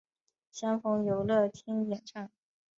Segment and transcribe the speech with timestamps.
[0.51, 2.31] 相逢有乐町演唱。